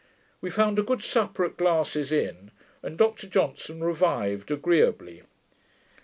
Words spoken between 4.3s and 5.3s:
agreeably.